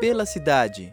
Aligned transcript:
Pela 0.00 0.24
cidade. 0.24 0.90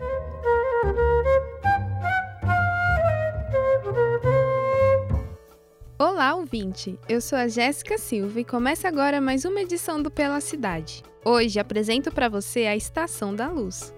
Olá, 5.98 6.36
ouvinte! 6.36 7.00
Eu 7.08 7.22
sou 7.22 7.38
a 7.38 7.48
Jéssica 7.48 7.98
Silva 7.98 8.42
e 8.42 8.44
começa 8.44 8.86
agora 8.86 9.22
mais 9.22 9.46
uma 9.46 9.62
edição 9.62 10.04
do 10.04 10.12
Pela 10.12 10.42
Cidade. 10.42 11.04
Hoje 11.24 11.58
apresento 11.58 12.12
para 12.12 12.28
você 12.28 12.66
a 12.66 12.76
Estação 12.76 13.34
da 13.34 13.48
Luz. 13.48 13.94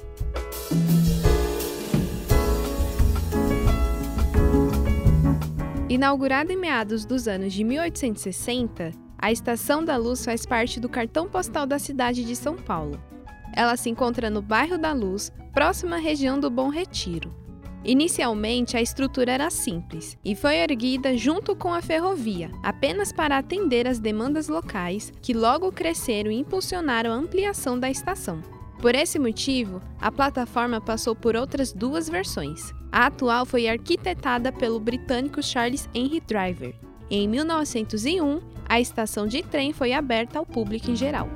Inaugurada 5.89 6.53
em 6.53 6.57
meados 6.57 7.03
dos 7.03 7.27
anos 7.27 7.51
de 7.51 7.63
1860, 7.63 8.91
a 9.17 9.31
Estação 9.31 9.83
da 9.83 9.97
Luz 9.97 10.23
faz 10.23 10.45
parte 10.45 10.79
do 10.79 10.87
cartão 10.87 11.27
postal 11.27 11.65
da 11.65 11.79
cidade 11.79 12.23
de 12.23 12.35
São 12.35 12.55
Paulo. 12.55 13.01
Ela 13.59 13.75
se 13.75 13.89
encontra 13.89 14.29
no 14.29 14.41
bairro 14.41 14.77
da 14.77 14.93
Luz, 14.93 15.33
próxima 15.51 15.97
à 15.97 15.99
região 15.99 16.39
do 16.39 16.49
Bom 16.49 16.69
Retiro. 16.69 17.35
Inicialmente, 17.83 18.77
a 18.77 18.81
estrutura 18.81 19.33
era 19.33 19.49
simples 19.49 20.17
e 20.23 20.33
foi 20.33 20.59
erguida 20.59 21.17
junto 21.17 21.53
com 21.57 21.73
a 21.73 21.81
ferrovia, 21.81 22.49
apenas 22.63 23.11
para 23.11 23.37
atender 23.37 23.85
às 23.85 23.99
demandas 23.99 24.47
locais, 24.47 25.11
que 25.21 25.33
logo 25.33 25.73
cresceram 25.73 26.31
e 26.31 26.39
impulsionaram 26.39 27.11
a 27.11 27.15
ampliação 27.15 27.77
da 27.77 27.91
estação. 27.91 28.41
Por 28.81 28.95
esse 28.95 29.19
motivo, 29.19 29.81
a 29.99 30.09
plataforma 30.09 30.79
passou 30.79 31.13
por 31.13 31.35
outras 31.35 31.73
duas 31.73 32.07
versões. 32.07 32.73
A 32.89 33.07
atual 33.07 33.45
foi 33.45 33.67
arquitetada 33.67 34.53
pelo 34.53 34.79
britânico 34.79 35.43
Charles 35.43 35.89
Henry 35.93 36.21
Driver. 36.21 36.73
Em 37.11 37.27
1901, 37.27 38.39
a 38.69 38.79
estação 38.79 39.27
de 39.27 39.43
trem 39.43 39.73
foi 39.73 39.91
aberta 39.91 40.39
ao 40.39 40.45
público 40.45 40.89
em 40.89 40.95
geral. 40.95 41.27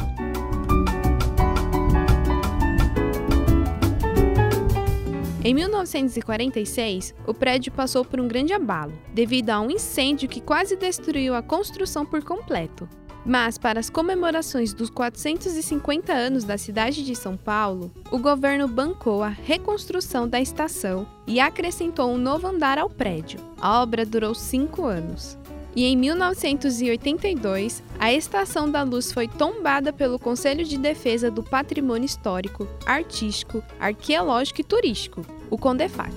Em 5.45 5.53
1946, 5.53 7.13
o 7.27 7.33
prédio 7.33 7.69
passou 7.73 8.05
por 8.05 8.22
um 8.22 8.30
grande 8.30 8.53
abalo, 8.53 8.94
devido 9.13 9.50
a 9.50 9.59
um 9.59 9.69
incêndio 9.69 10.30
que 10.30 10.39
quase 10.39 10.77
destruiu 10.77 11.35
a 11.35 11.41
construção 11.41 12.05
por 12.05 12.23
completo. 12.23 12.88
Mas, 13.25 13.58
para 13.58 13.77
as 13.77 13.89
comemorações 13.89 14.73
dos 14.73 14.89
450 14.89 16.13
anos 16.13 16.45
da 16.45 16.58
cidade 16.58 17.03
de 17.03 17.13
São 17.13 17.35
Paulo, 17.35 17.91
o 18.09 18.17
governo 18.17 18.69
bancou 18.69 19.22
a 19.22 19.27
reconstrução 19.27 20.30
da 20.30 20.39
estação 20.39 21.05
e 21.27 21.41
acrescentou 21.41 22.09
um 22.09 22.17
novo 22.17 22.47
andar 22.47 22.78
ao 22.78 22.89
prédio. 22.89 23.39
A 23.59 23.81
obra 23.81 24.05
durou 24.05 24.33
cinco 24.33 24.85
anos. 24.85 25.38
E 25.75 25.85
em 25.85 25.97
1982, 25.97 27.81
a 27.99 28.13
Estação 28.13 28.69
da 28.69 28.83
Luz 28.83 29.11
foi 29.11 29.27
tombada 29.27 29.91
pelo 29.91 30.19
Conselho 30.19 30.63
de 30.63 30.77
Defesa 30.77 31.31
do 31.31 31.41
Patrimônio 31.41 32.05
Histórico, 32.05 32.67
Artístico, 32.85 33.63
Arqueológico 33.79 34.61
e 34.61 34.63
Turístico, 34.63 35.25
o 35.49 35.57
CONDEFAT. 35.57 36.13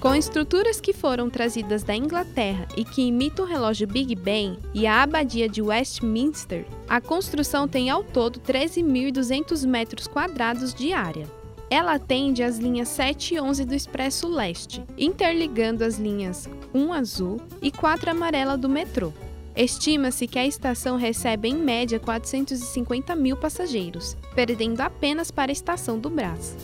Com 0.00 0.14
estruturas 0.14 0.80
que 0.80 0.92
foram 0.92 1.28
trazidas 1.28 1.82
da 1.82 1.94
Inglaterra 1.94 2.66
e 2.76 2.84
que 2.84 3.02
imitam 3.02 3.44
o 3.44 3.48
relógio 3.48 3.86
Big 3.86 4.14
Ben 4.14 4.56
e 4.72 4.86
a 4.86 5.02
abadia 5.02 5.48
de 5.48 5.60
Westminster, 5.60 6.64
a 6.88 7.00
construção 7.00 7.66
tem 7.66 7.90
ao 7.90 8.04
todo 8.04 8.40
13.200 8.40 9.66
metros 9.66 10.06
quadrados 10.06 10.72
de 10.72 10.92
área. 10.92 11.37
Ela 11.70 11.94
atende 11.94 12.42
às 12.42 12.58
linhas 12.58 12.88
7 12.88 13.34
e 13.34 13.40
11 13.40 13.64
do 13.66 13.74
Expresso 13.74 14.26
Leste, 14.26 14.82
interligando 14.96 15.84
as 15.84 15.98
linhas 15.98 16.48
1 16.72 16.92
azul 16.94 17.40
e 17.60 17.70
4 17.70 18.10
amarela 18.10 18.56
do 18.56 18.68
metrô. 18.68 19.12
Estima-se 19.54 20.26
que 20.26 20.38
a 20.38 20.46
estação 20.46 20.96
recebe 20.96 21.48
em 21.48 21.56
média 21.56 22.00
450 22.00 23.14
mil 23.14 23.36
passageiros, 23.36 24.16
perdendo 24.34 24.80
apenas 24.80 25.30
para 25.30 25.50
a 25.50 25.52
estação 25.52 25.98
do 25.98 26.08
Brás. 26.08 26.56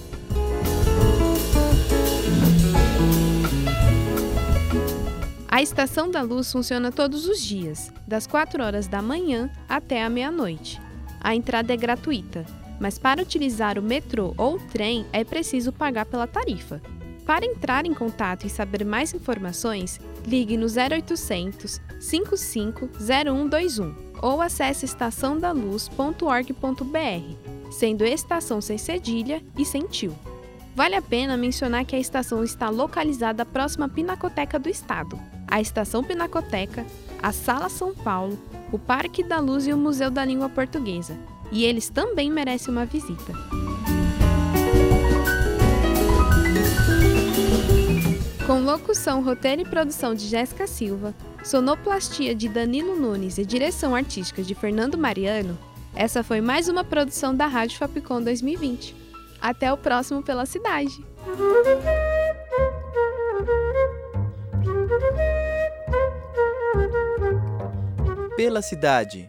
A 5.48 5.62
Estação 5.62 6.10
da 6.10 6.20
Luz 6.20 6.50
funciona 6.50 6.90
todos 6.90 7.28
os 7.28 7.40
dias, 7.40 7.92
das 8.08 8.26
4 8.26 8.62
horas 8.62 8.88
da 8.88 9.00
manhã 9.00 9.50
até 9.68 10.02
a 10.02 10.08
meia-noite. 10.08 10.80
A 11.20 11.34
entrada 11.34 11.72
é 11.72 11.76
gratuita, 11.76 12.44
mas 12.80 12.98
para 12.98 13.22
utilizar 13.22 13.78
o 13.78 13.82
metrô 13.82 14.34
ou 14.36 14.56
o 14.56 14.60
trem 14.60 15.06
é 15.12 15.22
preciso 15.24 15.72
pagar 15.72 16.06
pela 16.06 16.26
tarifa. 16.26 16.82
Para 17.24 17.46
entrar 17.46 17.86
em 17.86 17.94
contato 17.94 18.46
e 18.46 18.50
saber 18.50 18.84
mais 18.84 19.14
informações, 19.14 20.00
ligue 20.26 20.56
no 20.56 20.66
0800 20.66 21.80
55 21.98 22.90
0121 22.98 23.94
ou 24.22 24.42
acesse 24.42 24.84
estaçãodaluz.org.br, 24.84 27.70
sendo 27.70 28.04
estação 28.04 28.60
sem 28.60 28.78
cedilha 28.78 29.42
e 29.56 29.64
sem 29.64 29.86
tio. 29.86 30.14
Vale 30.74 30.96
a 30.96 31.02
pena 31.02 31.36
mencionar 31.36 31.84
que 31.84 31.94
a 31.94 32.00
estação 32.00 32.42
está 32.42 32.68
localizada 32.68 33.46
próxima 33.46 33.86
à 33.86 33.88
Pinacoteca 33.88 34.58
do 34.58 34.68
Estado, 34.68 35.18
a 35.46 35.60
Estação 35.60 36.02
Pinacoteca, 36.02 36.84
a 37.22 37.32
Sala 37.32 37.68
São 37.68 37.94
Paulo, 37.94 38.36
o 38.72 38.78
Parque 38.78 39.22
da 39.22 39.38
Luz 39.38 39.66
e 39.66 39.72
o 39.72 39.78
Museu 39.78 40.10
da 40.10 40.24
Língua 40.24 40.48
Portuguesa, 40.48 41.16
e 41.50 41.64
eles 41.64 41.88
também 41.88 42.30
merecem 42.30 42.72
uma 42.72 42.84
visita. 42.84 43.32
Com 48.46 48.60
locução, 48.60 49.22
roteiro 49.22 49.62
e 49.62 49.64
produção 49.64 50.14
de 50.14 50.26
Jéssica 50.26 50.66
Silva, 50.66 51.14
sonoplastia 51.42 52.34
de 52.34 52.48
Danilo 52.48 52.94
Nunes 52.94 53.38
e 53.38 53.44
direção 53.44 53.94
artística 53.94 54.42
de 54.42 54.54
Fernando 54.54 54.98
Mariano, 54.98 55.58
essa 55.96 56.24
foi 56.24 56.40
mais 56.40 56.68
uma 56.68 56.82
produção 56.82 57.34
da 57.34 57.46
Rádio 57.46 57.78
Fapcom 57.78 58.20
2020. 58.20 58.96
Até 59.40 59.72
o 59.72 59.76
próximo 59.76 60.22
pela 60.22 60.44
cidade. 60.44 61.04
Pela 68.36 68.60
cidade. 68.60 69.28